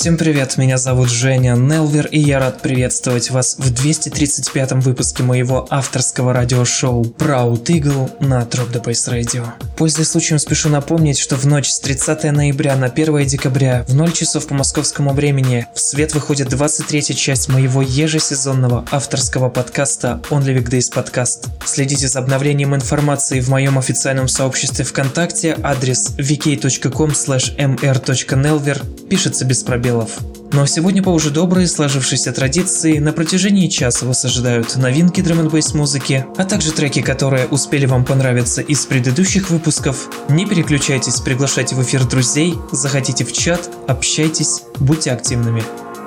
Всем 0.00 0.16
привет, 0.16 0.56
меня 0.56 0.78
зовут 0.78 1.10
Женя 1.10 1.56
Нелвер, 1.56 2.06
и 2.06 2.18
я 2.18 2.38
рад 2.38 2.62
приветствовать 2.62 3.28
вас 3.30 3.56
в 3.58 3.70
235-м 3.70 4.80
выпуске 4.80 5.22
моего 5.22 5.66
авторского 5.68 6.32
радиошоу 6.32 7.02
Proud 7.02 7.64
Eagle 7.64 8.10
на 8.18 8.40
Drop 8.44 8.72
the 8.72 8.82
Bass 8.82 9.12
Radio. 9.12 9.46
Пользуясь 9.76 10.08
случаем, 10.08 10.38
спешу 10.38 10.70
напомнить, 10.70 11.18
что 11.18 11.36
в 11.36 11.44
ночь 11.44 11.68
с 11.68 11.80
30 11.80 12.32
ноября 12.32 12.76
на 12.76 12.86
1 12.86 13.26
декабря 13.26 13.84
в 13.88 13.94
0 13.94 14.12
часов 14.12 14.46
по 14.46 14.54
московскому 14.54 15.12
времени 15.12 15.66
в 15.74 15.80
свет 15.80 16.14
выходит 16.14 16.48
23 16.48 17.14
часть 17.14 17.50
моего 17.50 17.82
ежесезонного 17.82 18.86
авторского 18.90 19.50
подкаста 19.50 20.22
Only 20.30 20.56
Weekdays 20.56 20.90
Podcast. 20.90 21.50
Следите 21.66 22.08
за 22.08 22.20
обновлением 22.20 22.74
информации 22.74 23.40
в 23.40 23.50
моем 23.50 23.78
официальном 23.78 24.28
сообществе 24.28 24.86
ВКонтакте, 24.86 25.58
адрес 25.62 26.14
vk.com 26.16 27.10
mr.nelver, 27.10 29.06
пишется 29.08 29.44
без 29.44 29.62
пробелов. 29.90 30.18
Ну 30.52 30.62
а 30.62 30.66
сегодня 30.66 31.02
по 31.02 31.10
уже 31.10 31.30
доброй 31.30 31.68
сложившейся 31.68 32.32
традиции 32.32 32.98
на 32.98 33.12
протяжении 33.12 33.68
часа 33.68 34.04
вас 34.04 34.24
ожидают 34.24 34.76
новинки 34.76 35.20
драм 35.20 35.40
н 35.40 35.50
музыки, 35.74 36.26
а 36.36 36.44
также 36.44 36.72
треки, 36.72 37.02
которые 37.02 37.46
успели 37.46 37.86
вам 37.86 38.04
понравиться 38.04 38.60
из 38.60 38.84
предыдущих 38.84 39.50
выпусков. 39.50 40.08
Не 40.28 40.46
переключайтесь, 40.46 41.20
приглашайте 41.20 41.76
в 41.76 41.82
эфир 41.82 42.04
друзей, 42.04 42.54
заходите 42.72 43.24
в 43.24 43.32
чат, 43.32 43.70
общайтесь, 43.86 44.62
будьте 44.80 45.12
активными. 45.12 45.62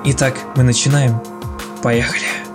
Итак, 0.06 0.36
мы 0.58 0.64
начинаем. 0.64 1.22
Поехали! 1.82 2.53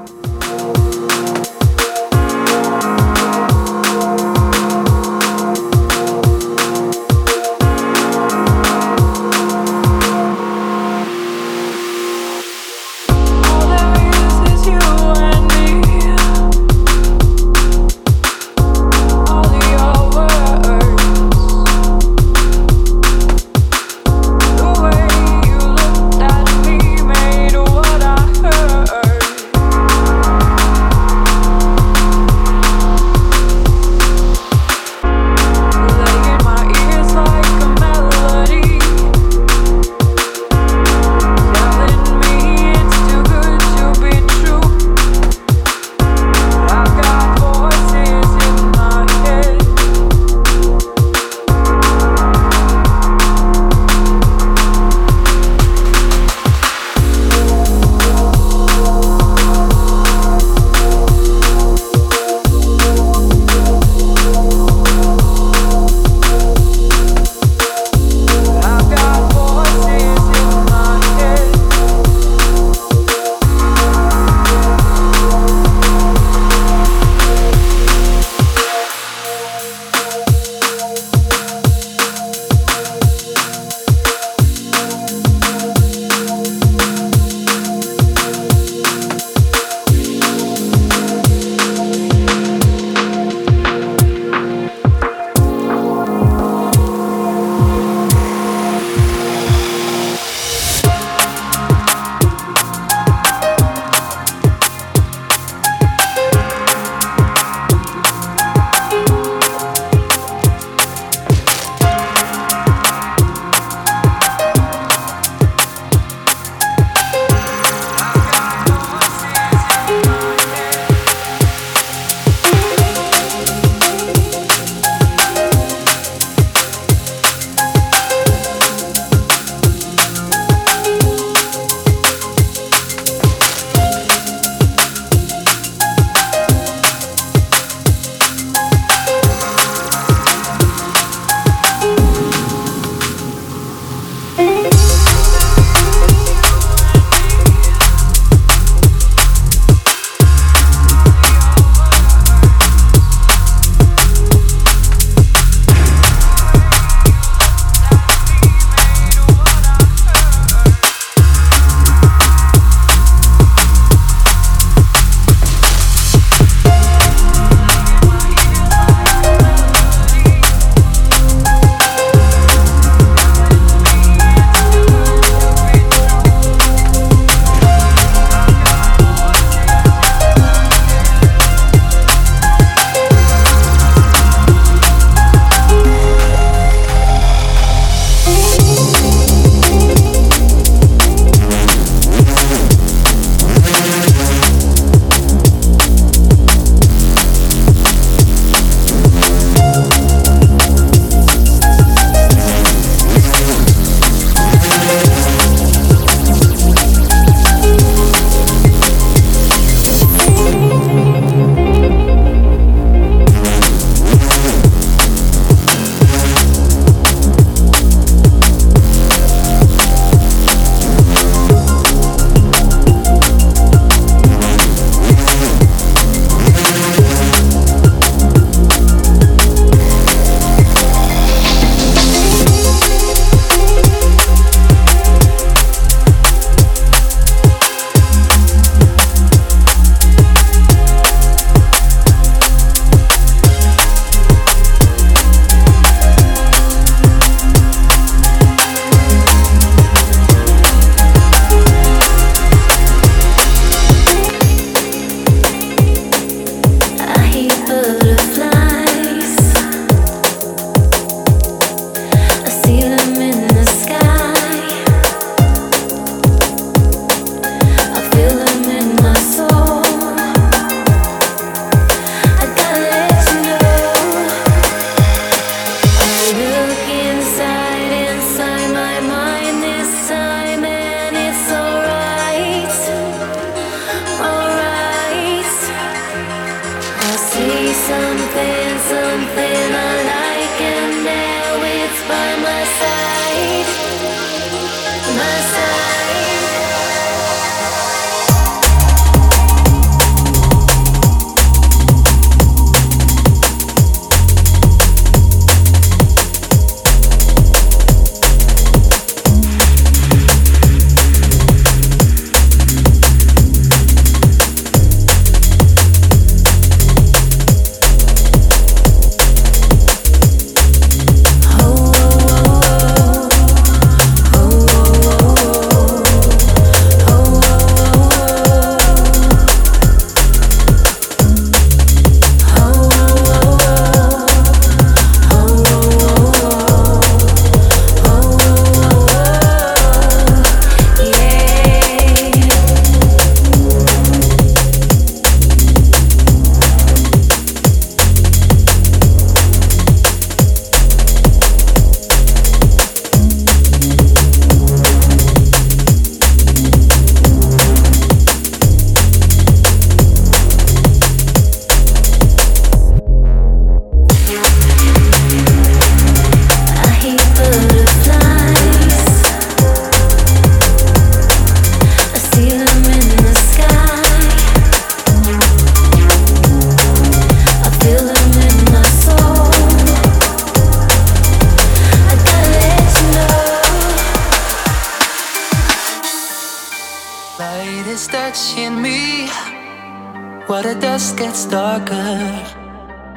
While 390.47 390.63
the 390.63 390.77
dust 390.81 391.17
gets 391.19 391.45
darker 391.45 392.19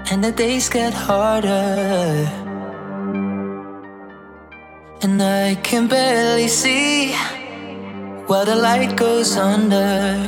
and 0.09 0.23
the 0.23 0.31
days 0.31 0.67
get 0.67 0.93
harder. 0.93 2.27
And 5.03 5.21
I 5.21 5.55
can 5.61 5.87
barely 5.87 6.47
see 6.47 7.13
while 8.25 8.45
the 8.45 8.55
light 8.55 8.97
goes 8.97 9.37
under, 9.37 10.27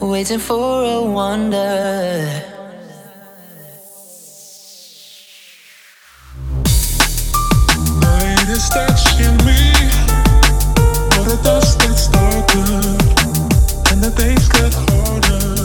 waiting 0.00 0.38
for 0.38 0.82
a 0.82 1.02
wonder. 1.02 2.42
Night 8.00 8.48
is 8.48 8.68
touching 8.70 9.36
me, 9.44 9.60
while 11.10 11.24
the 11.24 11.38
dust 11.44 11.80
gets 11.80 12.08
darker 12.08 13.01
the 14.02 14.10
days 14.10 14.48
get 14.48 14.74
harder. 14.74 15.61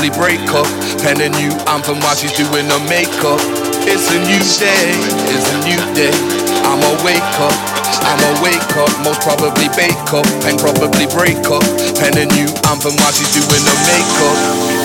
Probably 0.00 0.16
break 0.16 0.48
up. 0.56 0.64
Pen 1.04 1.20
a 1.20 1.28
new 1.28 1.52
anthem 1.68 2.00
while 2.00 2.16
she's 2.16 2.32
doing 2.32 2.64
her 2.72 2.82
makeup. 2.88 3.36
It's 3.84 4.08
a 4.08 4.16
new 4.24 4.40
day, 4.56 4.96
it's 5.28 5.48
a 5.52 5.58
new 5.68 5.76
day. 5.92 6.14
I'ma 6.64 6.88
wake 7.04 7.20
up, 7.36 7.52
I'ma 8.08 8.40
wake 8.40 8.64
up, 8.80 8.88
most 9.04 9.20
probably 9.20 9.68
bake 9.76 9.92
up, 10.16 10.24
pen 10.40 10.56
probably 10.56 11.04
break 11.12 11.36
up. 11.52 11.60
Pen 12.00 12.16
a 12.16 12.24
new 12.32 12.48
anthem 12.72 12.96
while 12.96 13.12
she's 13.12 13.28
doing 13.36 13.60
her 13.60 13.78
makeup. 13.92 14.36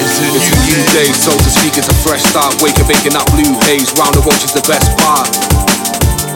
It's 0.03 0.19
a 0.19 0.27
It's 0.35 0.51
new 0.51 0.51
a 0.51 0.59
new 0.67 0.79
day. 0.91 1.07
day, 1.07 1.09
so 1.15 1.31
to 1.31 1.49
speak, 1.49 1.77
it's 1.79 1.87
a 1.87 1.95
fresh 2.03 2.23
start. 2.27 2.51
Wake 2.59 2.75
up, 2.83 2.87
waking 2.91 3.15
up 3.15 3.23
blue 3.31 3.55
haze. 3.71 3.95
Round 3.95 4.11
the 4.15 4.19
roach 4.19 4.43
is 4.43 4.51
the 4.51 4.65
best 4.67 4.91
part. 4.99 5.31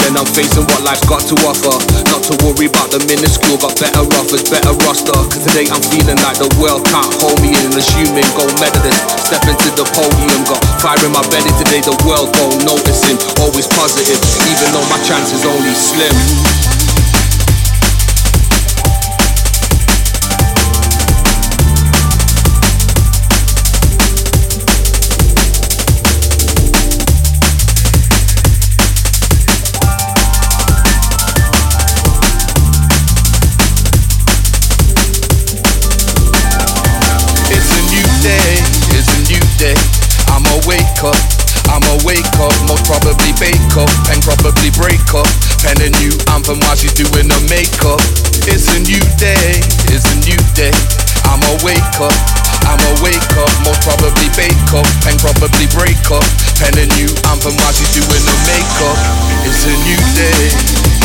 Then 0.03 0.15
I'm 0.17 0.27
facing 0.29 0.65
what 0.69 0.81
life's 0.83 1.05
got 1.05 1.23
to 1.27 1.35
offer. 1.47 1.75
Not 2.11 2.23
to 2.29 2.33
worry 2.45 2.67
about 2.67 2.91
the 2.91 2.99
minuscule, 3.07 3.57
got 3.57 3.77
better 3.79 4.03
offers, 4.19 4.45
better 4.47 4.73
roster. 4.85 5.15
Cause 5.15 5.43
today 5.47 5.67
I'm 5.71 5.83
feeling 5.91 6.19
like 6.21 6.37
the 6.37 6.49
world 6.59 6.85
can't 6.89 7.09
hold 7.21 7.39
me 7.41 7.55
in. 7.55 7.71
Assuming 7.73 8.27
gold 8.35 8.53
medalist, 8.59 8.99
step 9.19 9.43
into 9.47 9.69
the 9.75 9.85
podium. 9.95 10.41
Got 10.47 10.61
fire 10.81 10.99
in 11.01 11.11
my 11.11 11.23
belly 11.31 11.51
today, 11.61 11.81
the 11.81 11.95
world 12.03 12.31
gon' 12.35 12.57
noticing. 12.67 13.17
Always 13.39 13.67
positive, 13.71 14.19
even 14.49 14.67
though 14.75 14.87
my 14.91 14.99
chances 15.07 15.45
only 15.47 15.73
slim. 15.73 16.58
Up, 41.03 41.15
I'ma 41.69 42.01
wake 42.03 42.27
up, 42.39 42.53
most 42.67 42.83
probably 42.85 43.31
bake 43.39 43.73
up, 43.77 43.91
and 44.11 44.19
probably 44.23 44.71
break 44.75 45.01
up. 45.15 45.27
Pen 45.63 45.79
a 45.79 45.89
new 46.01 46.11
anthem 46.33 46.59
while 46.65 46.75
she's 46.75 46.93
doing 46.93 47.29
her 47.29 47.43
makeup. 47.47 48.01
It's 48.49 48.67
a 48.73 48.79
new 48.83 49.01
day, 49.15 49.59
it's 49.91 50.07
a 50.11 50.17
new 50.25 50.39
day. 50.55 50.73
I'ma 51.29 51.61
wake 51.63 51.95
up, 52.01 52.15
I'ma 52.65 52.91
wake 53.03 53.31
up, 53.37 53.51
most 53.63 53.81
probably 53.85 54.29
bake 54.35 54.71
up, 54.75 54.87
pen 55.05 55.15
probably 55.19 55.67
break 55.71 55.99
up. 56.11 56.25
Pen 56.59 56.75
a 56.75 56.85
new 56.97 57.09
anthem 57.31 57.55
while 57.55 57.73
she's 57.73 57.91
doing 57.95 58.23
her 58.25 58.39
makeup. 58.49 58.97
It's 59.47 59.63
a 59.67 59.75
new 59.87 59.99
day. 60.15 60.98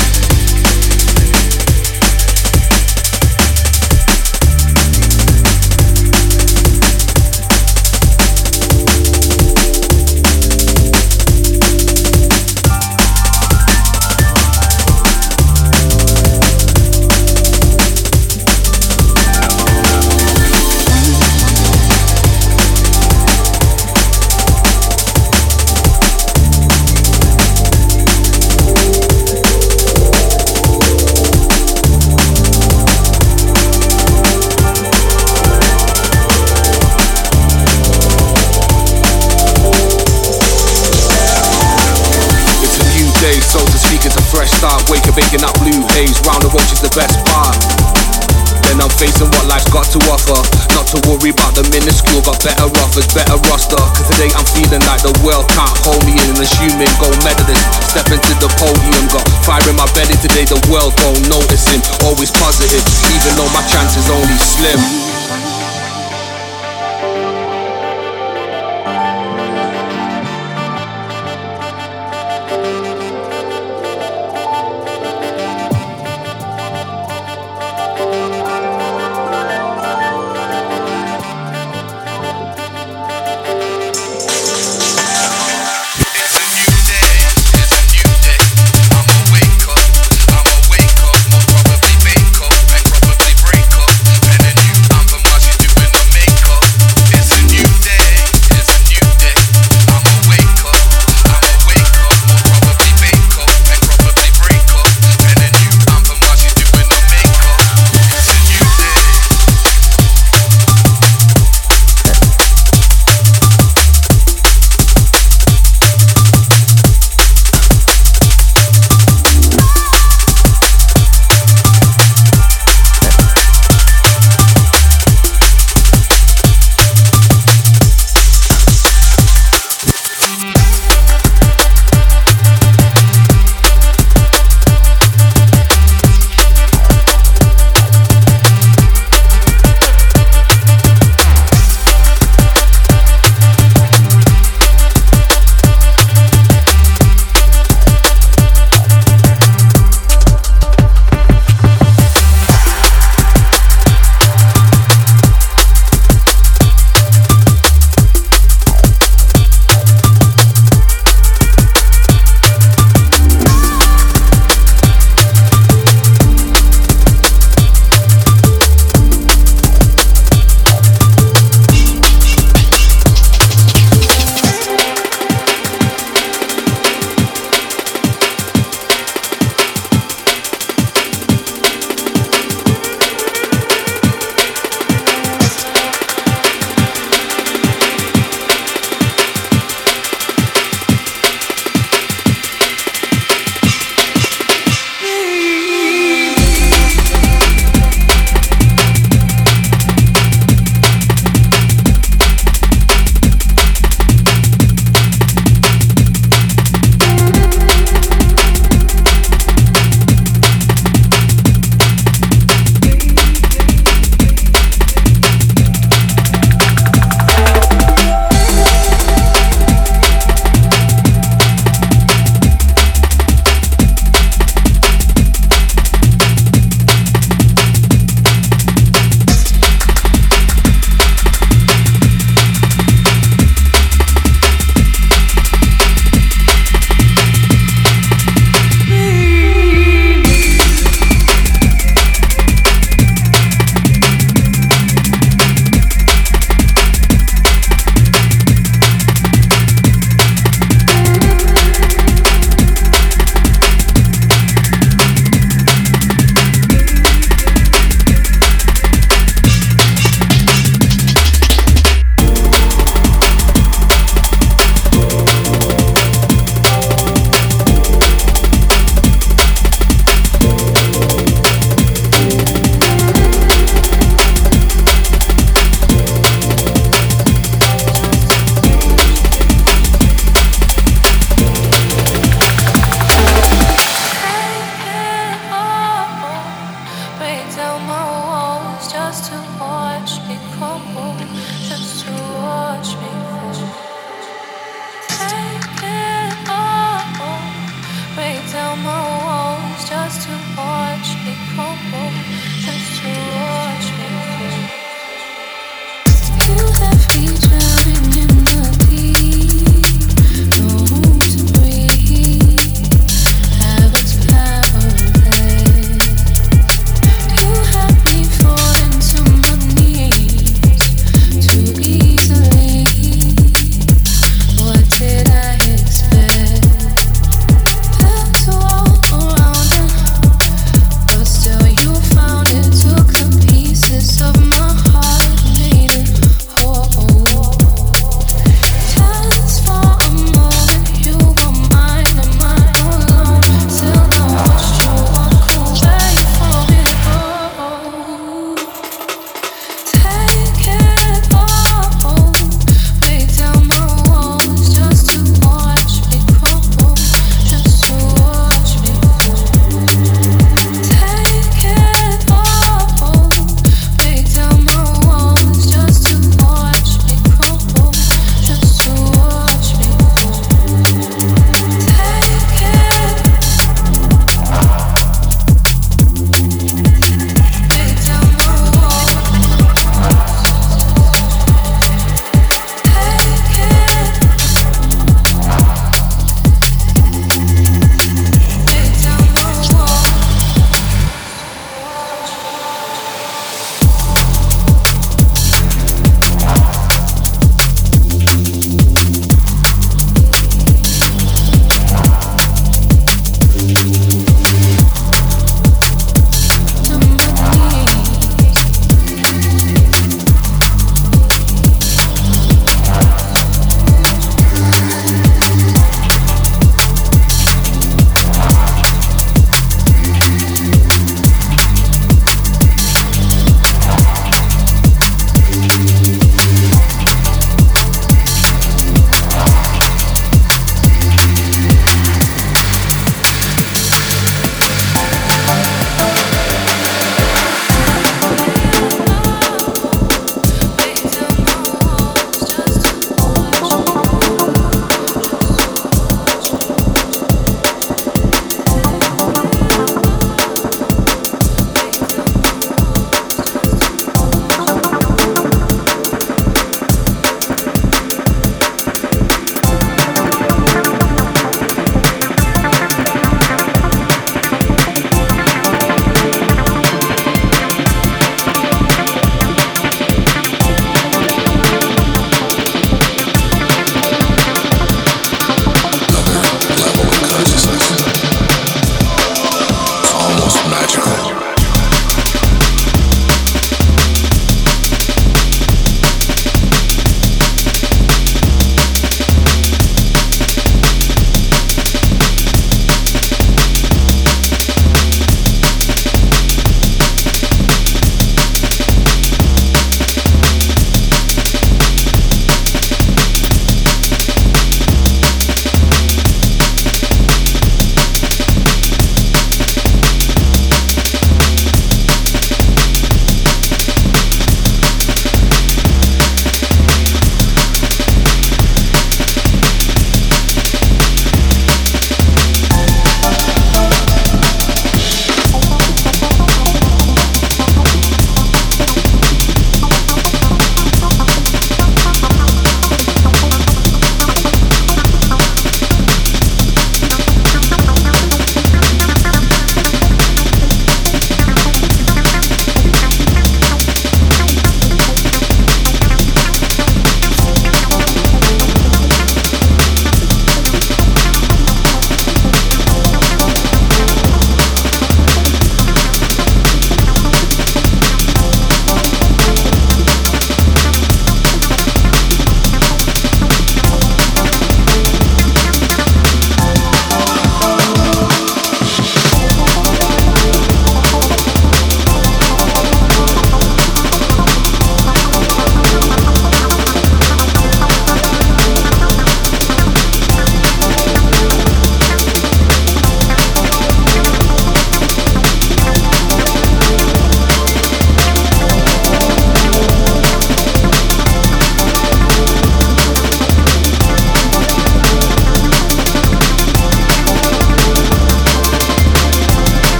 Fresh 44.44 44.60
start. 44.60 44.84
Wake 44.90 45.06
up, 45.08 45.16
waking 45.16 45.44
up 45.44 45.56
blue 45.60 45.80
haze. 45.96 46.20
Round 46.28 46.42
the 46.44 46.50
roach 46.52 46.68
is 46.72 46.80
the 46.84 46.92
best 46.92 47.16
part. 47.32 47.56
Then 48.68 48.80
I'm 48.80 48.92
facing 48.96 49.28
what 49.28 49.44
life's 49.48 49.68
got 49.72 49.88
to 49.92 50.00
offer. 50.08 50.36
Not 50.72 50.88
to 50.92 50.98
worry 51.08 51.32
about 51.32 51.56
the 51.56 51.64
minuscule, 51.72 52.20
got 52.24 52.40
better 52.44 52.68
offers, 52.80 53.08
better 53.12 53.36
roster. 53.48 53.80
Cause 53.80 54.08
today 54.12 54.32
I'm 54.36 54.44
feeling 54.52 54.84
like 54.88 55.00
the 55.04 55.12
world 55.24 55.48
can't 55.52 55.72
hold 55.84 56.04
me 56.04 56.16
in. 56.16 56.36
Assuming 56.36 56.92
gold 57.00 57.16
medalist, 57.24 57.64
step 57.88 58.08
into 58.12 58.32
the 58.40 58.50
podium. 58.60 59.04
Got 59.12 59.24
fire 59.44 59.64
in 59.68 59.76
my 59.76 59.88
belly 59.96 60.16
today, 60.20 60.44
the 60.44 60.60
world 60.68 60.92
don't 61.00 61.20
notice 61.28 61.64
noticing. 61.64 61.80
Always 62.04 62.32
positive, 62.32 62.84
even 63.12 63.32
though 63.36 63.48
my 63.52 63.64
chances 63.68 64.08
only 64.12 64.36
slim. 64.40 65.13